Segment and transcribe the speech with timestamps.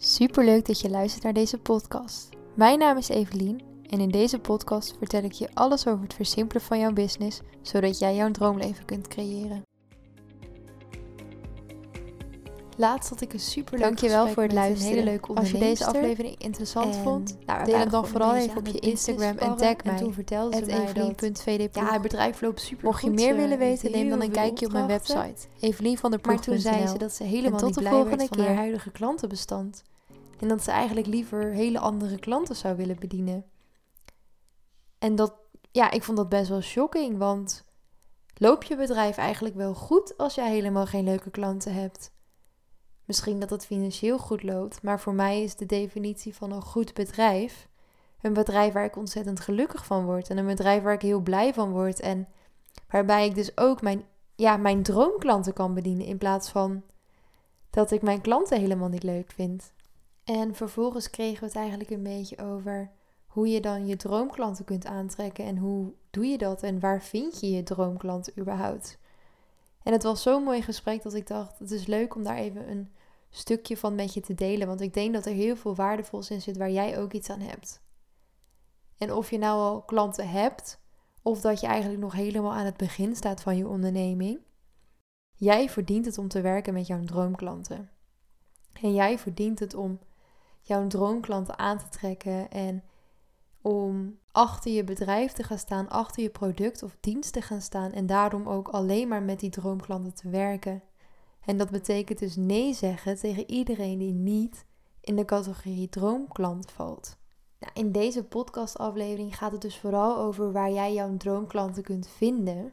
[0.00, 2.28] Superleuk dat je luistert naar deze podcast.
[2.54, 6.62] Mijn naam is Evelien en in deze podcast vertel ik je alles over het versimpelen
[6.62, 9.62] van jouw business, zodat jij jouw droomleven kunt creëren.
[12.76, 14.90] Laatst had ik een super Dankjewel voor het luisteren.
[14.90, 18.34] Een hele leuke Als je deze aflevering interessant En, vond, nou, deel hem dan vooral
[18.34, 19.92] even op je Instagram en tag mij.
[19.92, 23.58] En toen vertelde ze mij dat ja, het bedrijf loopt super Mocht je meer willen
[23.58, 25.46] weten, neem dan een kijkje op mijn website.
[25.60, 28.16] Evelien van der Maar toen zei ze dat ze helemaal tot niet de blij volgende
[28.16, 29.82] werd van haar huidige klantenbestand.
[30.40, 33.44] En dat ze eigenlijk liever hele andere klanten zou willen bedienen.
[34.98, 35.34] En dat,
[35.70, 37.64] ja, ik vond dat best wel shocking, want
[38.34, 42.12] loop je bedrijf eigenlijk wel goed als jij helemaal geen leuke klanten hebt?
[43.04, 46.94] Misschien dat het financieel goed loopt, maar voor mij is de definitie van een goed
[46.94, 47.68] bedrijf
[48.20, 51.54] een bedrijf waar ik ontzettend gelukkig van word en een bedrijf waar ik heel blij
[51.54, 52.28] van word en
[52.88, 56.82] waarbij ik dus ook mijn, ja, mijn droomklanten kan bedienen in plaats van
[57.70, 59.72] dat ik mijn klanten helemaal niet leuk vind.
[60.28, 62.90] En vervolgens kregen we het eigenlijk een beetje over
[63.26, 67.40] hoe je dan je droomklanten kunt aantrekken en hoe doe je dat en waar vind
[67.40, 68.98] je je droomklanten überhaupt.
[69.82, 72.70] En het was zo'n mooi gesprek dat ik dacht, het is leuk om daar even
[72.70, 72.92] een
[73.30, 76.42] stukje van met je te delen, want ik denk dat er heel veel waardevols in
[76.42, 77.80] zit waar jij ook iets aan hebt.
[78.98, 80.80] En of je nou al klanten hebt,
[81.22, 84.40] of dat je eigenlijk nog helemaal aan het begin staat van je onderneming,
[85.34, 87.90] jij verdient het om te werken met jouw droomklanten.
[88.82, 89.98] En jij verdient het om
[90.68, 92.82] jouw droomklanten aan te trekken en
[93.62, 97.92] om achter je bedrijf te gaan staan, achter je product of dienst te gaan staan
[97.92, 100.82] en daarom ook alleen maar met die droomklanten te werken.
[101.44, 104.64] En dat betekent dus nee zeggen tegen iedereen die niet
[105.00, 107.16] in de categorie droomklant valt.
[107.58, 112.72] Nou, in deze podcastaflevering gaat het dus vooral over waar jij jouw droomklanten kunt vinden.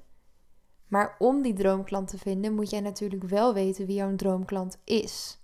[0.88, 5.40] Maar om die droomklant te vinden moet jij natuurlijk wel weten wie jouw droomklant is.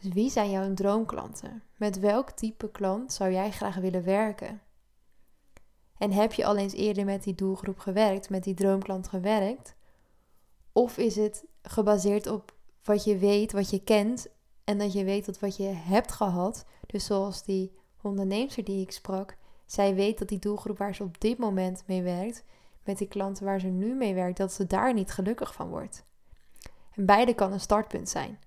[0.00, 1.62] Dus wie zijn jouw droomklanten?
[1.76, 4.60] Met welk type klant zou jij graag willen werken?
[5.98, 9.74] En heb je al eens eerder met die doelgroep gewerkt, met die droomklant gewerkt?
[10.72, 14.26] Of is het gebaseerd op wat je weet, wat je kent
[14.64, 17.72] en dat je weet dat wat je hebt gehad, dus zoals die
[18.02, 22.02] onderneemster die ik sprak, zij weet dat die doelgroep waar ze op dit moment mee
[22.02, 22.44] werkt,
[22.84, 26.04] met die klanten waar ze nu mee werkt, dat ze daar niet gelukkig van wordt.
[26.90, 28.38] En beide kan een startpunt zijn.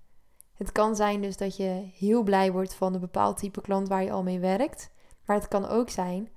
[0.54, 4.02] Het kan zijn dus dat je heel blij wordt van een bepaald type klant waar
[4.02, 4.90] je al mee werkt.
[5.24, 6.28] Maar het kan ook zijn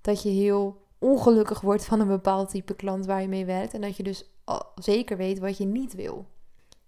[0.00, 3.74] dat je heel ongelukkig wordt van een bepaald type klant waar je mee werkt.
[3.74, 4.30] En dat je dus
[4.74, 6.26] zeker weet wat je niet wil.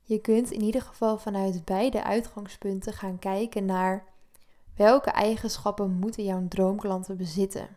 [0.03, 4.05] Je kunt in ieder geval vanuit beide uitgangspunten gaan kijken naar
[4.77, 7.69] welke eigenschappen moeten jouw droomklanten bezitten.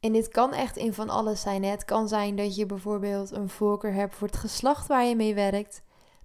[0.00, 1.64] En dit kan echt in van alles zijn.
[1.64, 5.34] Het kan zijn dat je bijvoorbeeld een voorkeur hebt voor het geslacht waar je mee
[5.34, 5.82] werkt.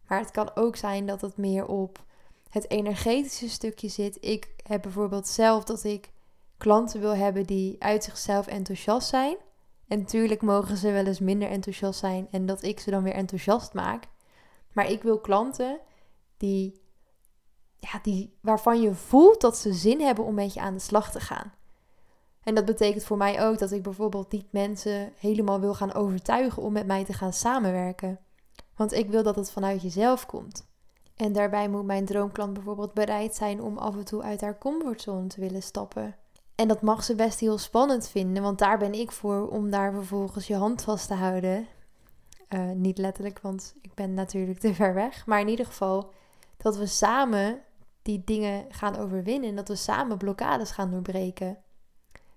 [0.09, 2.03] Maar het kan ook zijn dat het meer op
[2.49, 4.17] het energetische stukje zit.
[4.21, 6.09] Ik heb bijvoorbeeld zelf dat ik
[6.57, 9.37] klanten wil hebben die uit zichzelf enthousiast zijn.
[9.87, 13.13] En natuurlijk mogen ze wel eens minder enthousiast zijn en dat ik ze dan weer
[13.13, 14.07] enthousiast maak.
[14.73, 15.79] Maar ik wil klanten
[16.37, 16.81] die,
[17.75, 21.11] ja, die, waarvan je voelt dat ze zin hebben om met je aan de slag
[21.11, 21.53] te gaan.
[22.43, 26.63] En dat betekent voor mij ook dat ik bijvoorbeeld niet mensen helemaal wil gaan overtuigen
[26.63, 28.19] om met mij te gaan samenwerken.
[28.79, 30.67] Want ik wil dat het vanuit jezelf komt.
[31.15, 35.27] En daarbij moet mijn droomklant bijvoorbeeld bereid zijn om af en toe uit haar comfortzone
[35.27, 36.15] te willen stappen.
[36.55, 39.93] En dat mag ze best heel spannend vinden, want daar ben ik voor om daar
[39.93, 41.67] vervolgens je hand vast te houden.
[42.49, 45.25] Uh, niet letterlijk, want ik ben natuurlijk te ver weg.
[45.25, 46.11] Maar in ieder geval
[46.57, 47.61] dat we samen
[48.01, 51.57] die dingen gaan overwinnen en dat we samen blokkades gaan doorbreken.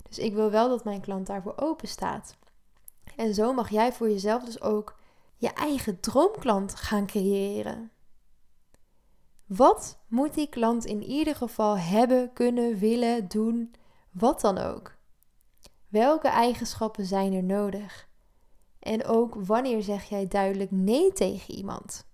[0.08, 2.36] Dus ik wil wel dat mijn klant daarvoor open staat.
[3.16, 5.00] En zo mag jij voor jezelf dus ook
[5.42, 7.90] je eigen droomklant gaan creëren.
[9.46, 13.74] Wat moet die klant in ieder geval hebben, kunnen, willen, doen,
[14.10, 14.96] wat dan ook?
[15.88, 18.08] Welke eigenschappen zijn er nodig?
[18.78, 22.06] En ook wanneer zeg jij duidelijk nee tegen iemand?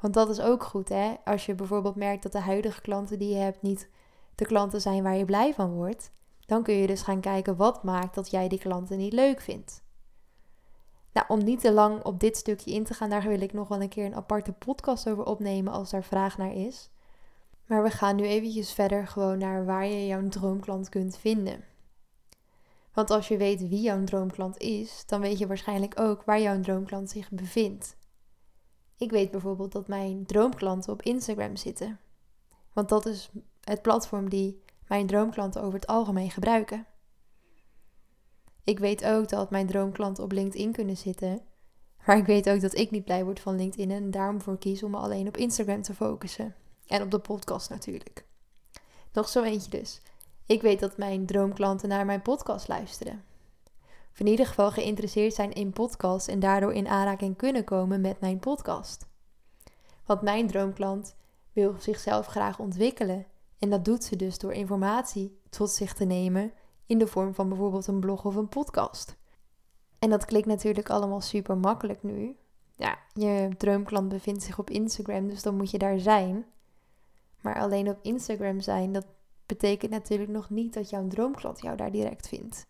[0.00, 1.14] Want dat is ook goed, hè?
[1.24, 3.90] Als je bijvoorbeeld merkt dat de huidige klanten die je hebt niet
[4.34, 6.12] de klanten zijn waar je blij van wordt,
[6.46, 9.84] dan kun je dus gaan kijken wat maakt dat jij die klanten niet leuk vindt.
[11.16, 13.68] Nou, om niet te lang op dit stukje in te gaan, daar wil ik nog
[13.68, 16.90] wel een keer een aparte podcast over opnemen als daar vraag naar is.
[17.66, 21.64] Maar we gaan nu eventjes verder gewoon naar waar je jouw droomklant kunt vinden.
[22.92, 26.60] Want als je weet wie jouw droomklant is, dan weet je waarschijnlijk ook waar jouw
[26.60, 27.96] droomklant zich bevindt.
[28.96, 32.00] Ik weet bijvoorbeeld dat mijn droomklanten op Instagram zitten.
[32.72, 33.30] Want dat is
[33.60, 36.86] het platform die mijn droomklanten over het algemeen gebruiken.
[38.66, 41.40] Ik weet ook dat mijn droomklanten op LinkedIn kunnen zitten.
[42.06, 44.82] Maar ik weet ook dat ik niet blij word van LinkedIn en daarom voor kies
[44.82, 46.54] om me alleen op Instagram te focussen.
[46.86, 48.24] En op de podcast natuurlijk.
[49.12, 50.00] Nog zo eentje dus.
[50.46, 53.24] Ik weet dat mijn droomklanten naar mijn podcast luisteren.
[54.12, 58.20] Of in ieder geval geïnteresseerd zijn in podcast en daardoor in aanraking kunnen komen met
[58.20, 59.06] mijn podcast.
[60.06, 61.16] Want mijn droomklant
[61.52, 63.26] wil zichzelf graag ontwikkelen.
[63.58, 66.52] En dat doet ze dus door informatie tot zich te nemen
[66.86, 69.16] in de vorm van bijvoorbeeld een blog of een podcast.
[69.98, 72.36] En dat klinkt natuurlijk allemaal super makkelijk nu.
[72.76, 76.44] Ja, je droomklant bevindt zich op Instagram, dus dan moet je daar zijn.
[77.40, 79.06] Maar alleen op Instagram zijn, dat
[79.46, 82.66] betekent natuurlijk nog niet dat jouw droomklant jou daar direct vindt.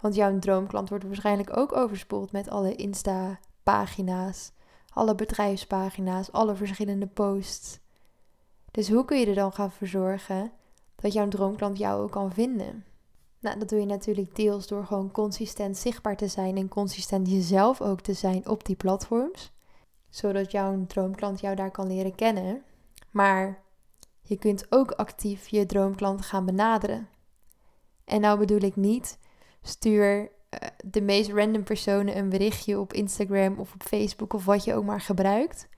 [0.00, 4.52] Want jouw droomklant wordt waarschijnlijk ook overspoeld met alle Insta-pagina's,
[4.92, 7.78] alle bedrijfspagina's, alle verschillende posts.
[8.70, 10.52] Dus hoe kun je er dan gaan verzorgen
[10.94, 12.84] dat jouw droomklant jou ook kan vinden?
[13.40, 17.80] Nou, dat doe je natuurlijk deels door gewoon consistent zichtbaar te zijn en consistent jezelf
[17.80, 19.52] ook te zijn op die platforms,
[20.08, 22.62] zodat jouw droomklant jou daar kan leren kennen.
[23.10, 23.62] Maar
[24.20, 27.08] je kunt ook actief je droomklant gaan benaderen.
[28.04, 29.18] En nou bedoel ik niet,
[29.62, 30.28] stuur uh,
[30.84, 34.84] de meest random personen een berichtje op Instagram of op Facebook of wat je ook
[34.84, 35.68] maar gebruikt.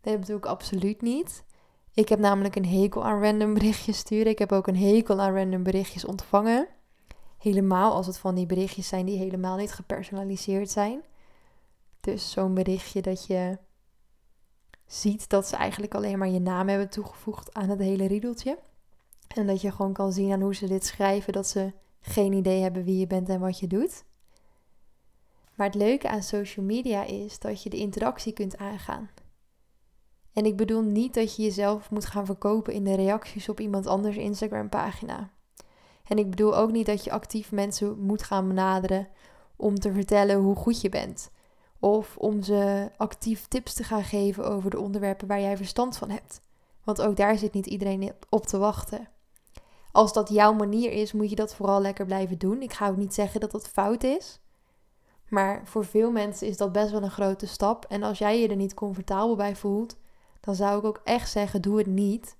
[0.00, 1.44] Dat bedoel ik absoluut niet.
[1.94, 4.32] Ik heb namelijk een hekel aan random berichtjes sturen.
[4.32, 6.68] Ik heb ook een hekel aan random berichtjes ontvangen.
[7.42, 11.02] Helemaal als het van die berichtjes zijn die helemaal niet gepersonaliseerd zijn.
[12.00, 13.58] Dus zo'n berichtje dat je
[14.86, 18.58] ziet dat ze eigenlijk alleen maar je naam hebben toegevoegd aan het hele riedeltje.
[19.28, 22.62] En dat je gewoon kan zien aan hoe ze dit schrijven dat ze geen idee
[22.62, 24.04] hebben wie je bent en wat je doet.
[25.54, 29.10] Maar het leuke aan social media is dat je de interactie kunt aangaan.
[30.32, 33.86] En ik bedoel niet dat je jezelf moet gaan verkopen in de reacties op iemand
[33.86, 35.30] anders Instagram pagina.
[36.12, 39.08] En ik bedoel ook niet dat je actief mensen moet gaan benaderen
[39.56, 41.30] om te vertellen hoe goed je bent.
[41.78, 46.10] Of om ze actief tips te gaan geven over de onderwerpen waar jij verstand van
[46.10, 46.40] hebt.
[46.84, 49.08] Want ook daar zit niet iedereen op te wachten.
[49.92, 52.62] Als dat jouw manier is, moet je dat vooral lekker blijven doen.
[52.62, 54.40] Ik ga ook niet zeggen dat dat fout is.
[55.28, 57.84] Maar voor veel mensen is dat best wel een grote stap.
[57.84, 59.96] En als jij je er niet comfortabel bij voelt,
[60.40, 62.36] dan zou ik ook echt zeggen: doe het niet.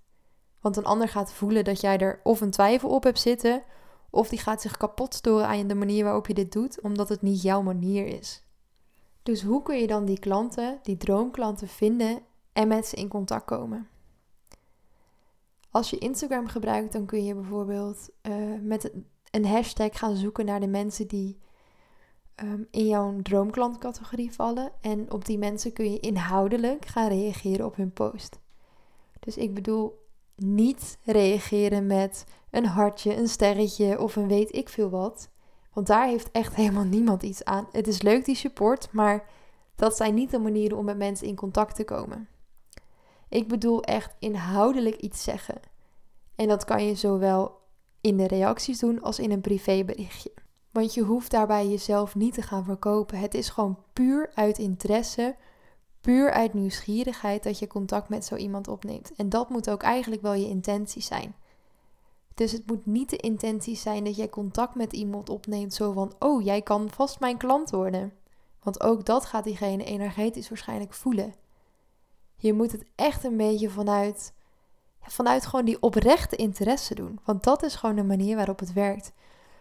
[0.63, 3.63] Want een ander gaat voelen dat jij er of een twijfel op hebt zitten,
[4.11, 7.23] of die gaat zich kapot storen aan de manier waarop je dit doet, omdat het
[7.23, 8.45] niet jouw manier is.
[9.23, 12.19] Dus hoe kun je dan die klanten, die droomklanten vinden
[12.53, 13.89] en met ze in contact komen?
[15.71, 18.93] Als je Instagram gebruikt, dan kun je bijvoorbeeld uh, met
[19.31, 21.39] een hashtag gaan zoeken naar de mensen die
[22.43, 24.73] um, in jouw droomklantcategorie vallen.
[24.81, 28.39] En op die mensen kun je inhoudelijk gaan reageren op hun post.
[29.21, 30.02] Dus ik bedoel
[30.43, 35.29] niet reageren met een hartje, een sterretje of een weet ik veel wat.
[35.73, 37.69] Want daar heeft echt helemaal niemand iets aan.
[37.73, 39.29] Het is leuk die support, maar
[39.75, 42.29] dat zijn niet de manieren om met mensen in contact te komen.
[43.29, 45.61] Ik bedoel echt inhoudelijk iets zeggen.
[46.35, 47.61] En dat kan je zowel
[48.01, 50.33] in de reacties doen als in een privéberichtje.
[50.71, 53.19] Want je hoeft daarbij jezelf niet te gaan verkopen.
[53.19, 55.37] Het is gewoon puur uit interesse,
[56.03, 59.13] puur uit nieuwsgierigheid dat je contact met zo iemand opneemt.
[59.17, 61.35] En dat moet ook eigenlijk wel je intentie zijn.
[62.35, 66.13] Dus het moet niet de intentie zijn dat jij contact met iemand opneemt zo van,
[66.19, 68.13] oh, jij kan vast mijn klant worden.
[68.63, 71.35] Want ook dat gaat diegene energetisch waarschijnlijk voelen.
[72.37, 74.33] Je moet het echt een beetje vanuit,
[75.01, 77.21] vanuit gewoon die oprechte interesse doen.
[77.25, 79.13] Want dat is gewoon de manier waarop het werkt.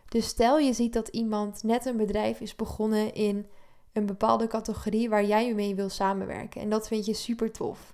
[0.07, 3.48] Dus stel je ziet dat iemand net een bedrijf is begonnen in
[3.93, 6.62] een bepaalde categorie waar jij mee wil samenwerken.
[6.62, 7.93] En dat vind je super tof.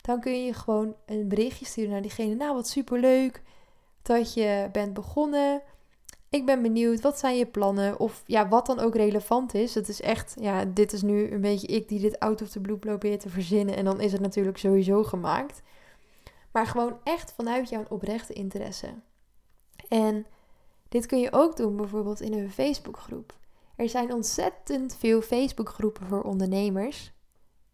[0.00, 2.34] Dan kun je gewoon een berichtje sturen naar diegene.
[2.34, 3.42] Nou, wat super leuk
[4.02, 5.62] dat je bent begonnen.
[6.28, 7.98] Ik ben benieuwd, wat zijn je plannen?
[7.98, 9.74] Of ja, wat dan ook relevant is.
[9.74, 12.60] Het is echt, ja, dit is nu een beetje ik die dit out of the
[12.60, 13.76] blue probeert te verzinnen.
[13.76, 15.62] En dan is het natuurlijk sowieso gemaakt.
[16.52, 18.94] Maar gewoon echt vanuit jouw oprechte interesse.
[19.88, 20.26] En
[20.88, 23.38] dit kun je ook doen bijvoorbeeld in een Facebookgroep.
[23.80, 27.12] Er zijn ontzettend veel Facebookgroepen voor ondernemers.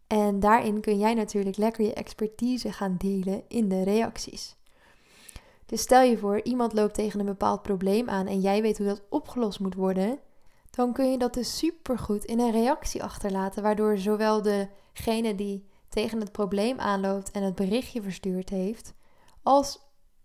[0.07, 4.57] En daarin kun jij natuurlijk lekker je expertise gaan delen in de reacties.
[5.67, 8.87] Dus stel je voor, iemand loopt tegen een bepaald probleem aan en jij weet hoe
[8.87, 10.19] dat opgelost moet worden,
[10.71, 16.21] dan kun je dat dus supergoed in een reactie achterlaten, waardoor zowel degene die tegen
[16.21, 18.95] het probleem aanloopt en het berichtje verstuurd heeft,
[19.43, 19.79] als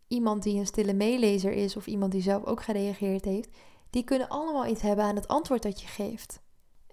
[0.08, 3.50] iemand die een stille meelezer is of iemand die zelf ook gereageerd heeft,
[3.92, 6.42] die kunnen allemaal iets hebben aan het antwoord dat je geeft.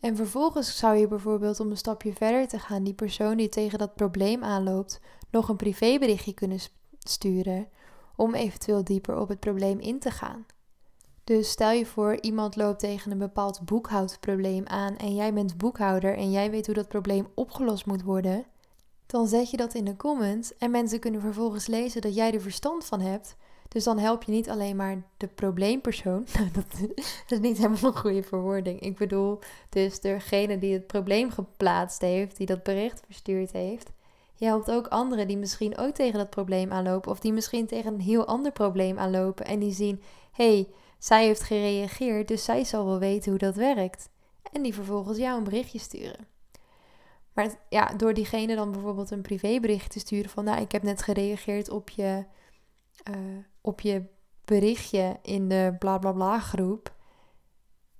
[0.00, 3.78] En vervolgens zou je bijvoorbeeld om een stapje verder te gaan, die persoon die tegen
[3.78, 5.00] dat probleem aanloopt,
[5.31, 6.59] nog een privéberichtje kunnen
[6.99, 7.69] sturen
[8.17, 10.47] om eventueel dieper op het probleem in te gaan.
[11.25, 16.17] Dus stel je voor, iemand loopt tegen een bepaald boekhoudprobleem aan en jij bent boekhouder
[16.17, 18.47] en jij weet hoe dat probleem opgelost moet worden,
[19.07, 22.40] dan zet je dat in de comments en mensen kunnen vervolgens lezen dat jij er
[22.40, 23.37] verstand van hebt.
[23.69, 26.27] Dus dan help je niet alleen maar de probleempersoon.
[26.59, 26.91] dat
[27.29, 28.81] is niet helemaal een goede verwoording.
[28.81, 33.91] Ik bedoel, dus degene die het probleem geplaatst heeft, die dat bericht verstuurd heeft.
[34.35, 37.11] Je helpt ook anderen die misschien ook tegen dat probleem aanlopen.
[37.11, 39.47] Of die misschien tegen een heel ander probleem aanlopen.
[39.47, 43.55] En die zien, hé, hey, zij heeft gereageerd, dus zij zal wel weten hoe dat
[43.55, 44.09] werkt.
[44.53, 46.27] En die vervolgens jou een berichtje sturen.
[47.33, 51.03] Maar ja, door diegene dan bijvoorbeeld een privébericht te sturen van, nou, ik heb net
[51.03, 52.25] gereageerd op je,
[53.11, 53.17] uh,
[53.69, 54.05] op je
[54.45, 56.97] berichtje in de bla bla bla groep.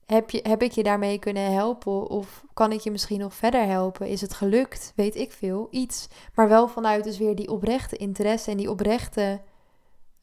[0.07, 2.09] Heb, je, heb ik je daarmee kunnen helpen?
[2.09, 4.09] Of kan ik je misschien nog verder helpen?
[4.09, 4.93] Is het gelukt?
[4.97, 5.69] Weet ik veel.
[5.71, 6.09] Iets.
[6.35, 9.41] Maar wel vanuit dus weer die oprechte interesse en die oprechte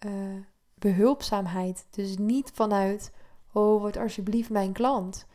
[0.05, 0.11] uh,
[0.73, 1.87] behulpzaamheid.
[1.89, 3.11] Dus niet vanuit,
[3.53, 5.25] oh, word alsjeblieft mijn klant.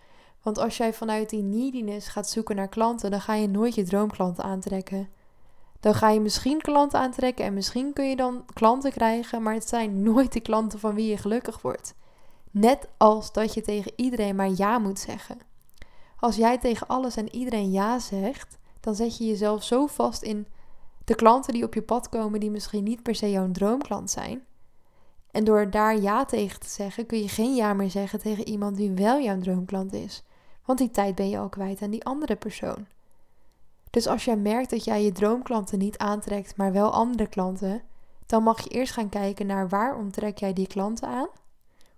[0.43, 3.85] Want als jij vanuit die neediness gaat zoeken naar klanten, dan ga je nooit je
[3.85, 5.09] droomklanten aantrekken.
[5.81, 9.69] Dan ga je misschien klanten aantrekken en misschien kun je dan klanten krijgen, maar het
[9.69, 11.95] zijn nooit de klanten van wie je gelukkig wordt.
[12.51, 15.39] Net als dat je tegen iedereen maar ja moet zeggen.
[16.19, 20.47] Als jij tegen alles en iedereen ja zegt, dan zet je jezelf zo vast in
[21.05, 24.45] de klanten die op je pad komen, die misschien niet per se jouw droomklant zijn.
[25.31, 28.77] En door daar ja tegen te zeggen, kun je geen ja meer zeggen tegen iemand
[28.77, 30.23] die wel jouw droomklant is.
[30.65, 32.87] Want die tijd ben je al kwijt aan die andere persoon.
[33.91, 37.83] Dus als jij merkt dat jij je droomklanten niet aantrekt, maar wel andere klanten,
[38.27, 41.29] dan mag je eerst gaan kijken naar waarom trek jij die klanten aan?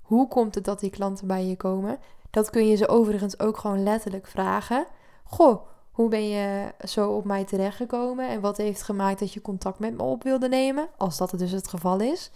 [0.02, 1.99] Hoe komt het dat die klanten bij je komen?
[2.30, 4.87] Dat kun je ze overigens ook gewoon letterlijk vragen.
[5.25, 9.78] Goh, hoe ben je zo op mij terechtgekomen en wat heeft gemaakt dat je contact
[9.78, 10.88] met me op wilde nemen?
[10.96, 12.30] Als dat dus het geval is.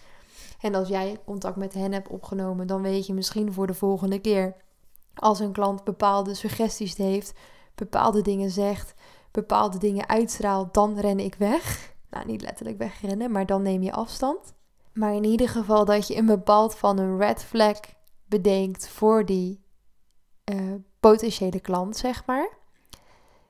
[0.61, 4.19] En als jij contact met hen hebt opgenomen, dan weet je misschien voor de volgende
[4.19, 4.55] keer
[5.15, 7.33] als een klant bepaalde suggesties heeft,
[7.75, 8.95] bepaalde dingen zegt,
[9.37, 11.95] bepaalde dingen uitstraalt, dan ren ik weg.
[12.11, 14.55] Nou, niet letterlijk wegrennen, maar dan neem je afstand.
[14.93, 17.79] Maar in ieder geval dat je een bepaald van een red flag
[18.25, 19.65] bedenkt voor die
[20.53, 22.49] uh, potentiële klant, zeg maar.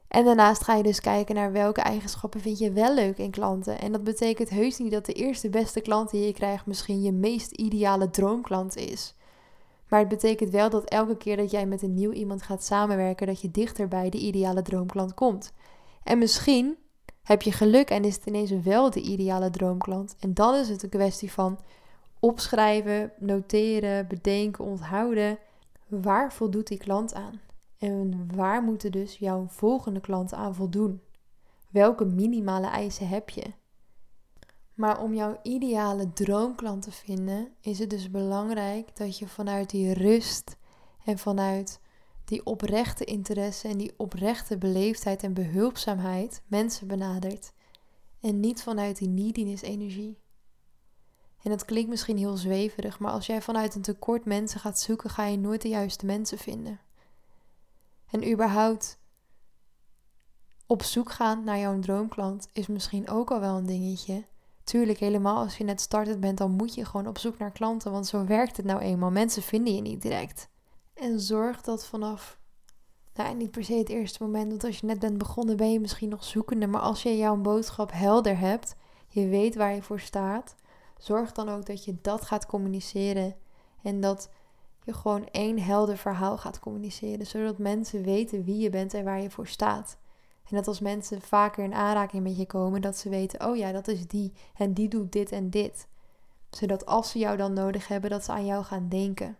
[0.09, 3.81] En daarnaast ga je dus kijken naar welke eigenschappen vind je wel leuk in klanten.
[3.81, 7.13] En dat betekent heus niet dat de eerste beste klant die je krijgt misschien je
[7.13, 9.15] meest ideale droomklant is.
[9.89, 13.27] Maar het betekent wel dat elke keer dat jij met een nieuw iemand gaat samenwerken,
[13.27, 15.53] dat je dichter bij de ideale droomklant komt.
[16.07, 16.77] En misschien
[17.23, 20.17] heb je geluk en is het ineens wel de ideale droomklant.
[20.21, 21.59] En dan is het een kwestie van
[22.21, 25.39] opschrijven, noteren, bedenken, onthouden.
[25.87, 27.41] Waar voldoet die klant aan?
[27.79, 31.01] En waar moeten dus jouw volgende klanten aan voldoen?
[31.71, 33.53] Welke minimale eisen heb je?
[34.75, 39.93] Maar om jouw ideale droomklant te vinden, is het dus belangrijk dat je vanuit die
[39.93, 40.57] rust
[41.05, 41.81] en vanuit
[42.27, 47.53] die oprechte interesse en die oprechte beleefdheid en behulpzaamheid mensen benadert.
[48.21, 50.19] En niet vanuit die neediness-energie.
[51.43, 55.11] En dat klinkt misschien heel zweverig, maar als jij vanuit een tekort mensen gaat zoeken,
[55.11, 56.81] ga je nooit de juiste mensen vinden.
[58.11, 58.99] En überhaupt
[60.67, 64.25] op zoek gaan naar jouw droomklant is misschien ook al wel een dingetje.
[64.65, 67.93] Tuurlijk, helemaal als je net startend bent, dan moet je gewoon op zoek naar klanten,
[67.93, 69.11] want zo werkt het nou eenmaal.
[69.11, 70.49] Mensen vinden je niet direct.
[70.97, 72.39] En zorg dat vanaf,
[73.15, 75.81] nou niet per se het eerste moment, want als je net bent begonnen ben je
[75.81, 78.77] misschien nog zoekende, maar als je jouw boodschap helder hebt,
[79.09, 80.55] je weet waar je voor staat,
[80.99, 83.35] zorg dan ook dat je dat gaat communiceren
[83.83, 84.31] en dat
[84.85, 89.21] je gewoon één helder verhaal gaat communiceren, zodat mensen weten wie je bent en waar
[89.21, 89.99] je voor staat.
[90.49, 93.73] En dat als mensen vaker in aanraking met je komen, dat ze weten, oh ja,
[93.73, 95.89] dat is die en die doet dit en dit.
[96.51, 99.37] Zodat als ze jou dan nodig hebben, dat ze aan jou gaan denken.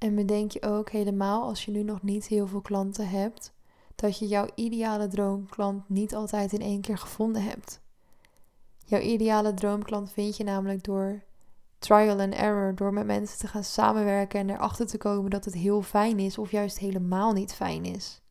[0.00, 3.52] En bedenk je ook helemaal als je nu nog niet heel veel klanten hebt,
[3.94, 7.80] dat je jouw ideale droomklant niet altijd in één keer gevonden hebt.
[8.84, 11.22] Jouw ideale droomklant vind je namelijk door
[11.78, 15.54] trial and error, door met mensen te gaan samenwerken en erachter te komen dat het
[15.54, 18.22] heel fijn is of juist helemaal niet fijn is.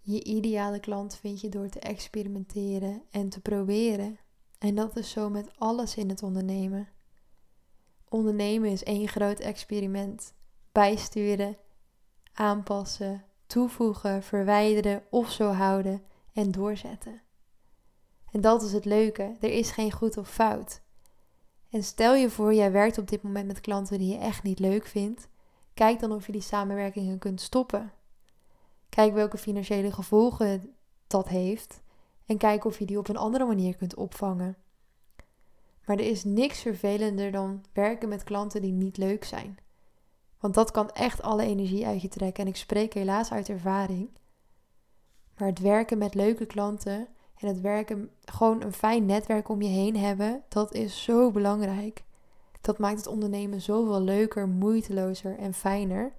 [0.00, 4.18] Je ideale klant vind je door te experimenteren en te proberen.
[4.58, 6.88] En dat is zo met alles in het ondernemen.
[8.08, 10.34] Ondernemen is één groot experiment.
[10.76, 11.56] Bijsturen,
[12.32, 16.02] aanpassen, toevoegen, verwijderen of zo houden
[16.32, 17.22] en doorzetten.
[18.30, 19.36] En dat is het leuke.
[19.40, 20.80] Er is geen goed of fout.
[21.70, 24.58] En stel je voor, jij werkt op dit moment met klanten die je echt niet
[24.58, 25.28] leuk vindt.
[25.74, 27.92] Kijk dan of je die samenwerkingen kunt stoppen.
[28.88, 30.74] Kijk welke financiële gevolgen
[31.06, 31.82] dat heeft.
[32.26, 34.56] En kijk of je die op een andere manier kunt opvangen.
[35.84, 39.58] Maar er is niks vervelender dan werken met klanten die niet leuk zijn.
[40.40, 42.44] Want dat kan echt alle energie uit je trekken.
[42.44, 44.08] En ik spreek helaas uit ervaring.
[45.38, 49.68] Maar het werken met leuke klanten En het werken, gewoon een fijn netwerk om je
[49.68, 52.04] heen hebben, dat is zo belangrijk.
[52.60, 56.12] Dat maakt het ondernemen zoveel leuker, moeitelozer en fijner.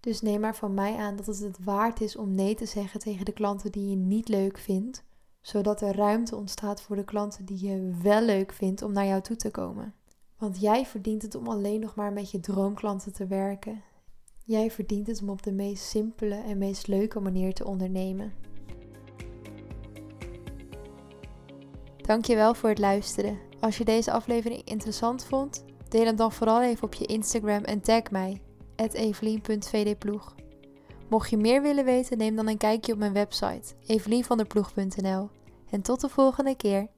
[0.00, 3.00] Dus neem maar van mij aan dat het het waard is om nee te zeggen
[3.00, 5.04] tegen de klanten die je niet leuk vindt,
[5.40, 9.20] zodat er ruimte ontstaat voor de klanten die je wel leuk vindt om naar jou
[9.20, 9.94] toe te komen.
[10.38, 13.82] Want jij verdient het om alleen nog maar met je droomklanten te werken.
[14.44, 18.32] Jij verdient het om op de meest simpele en meest leuke manier te ondernemen.
[21.96, 23.38] Dankjewel voor het luisteren.
[23.60, 27.80] Als je deze aflevering interessant vond, deel hem dan vooral even op je Instagram en
[27.80, 28.40] tag mij,
[28.76, 30.34] evelien.vdploeg.
[31.08, 35.28] Mocht je meer willen weten, neem dan een kijkje op mijn website, evelienvanderploeg.nl.
[35.70, 36.88] En tot de volgende keer.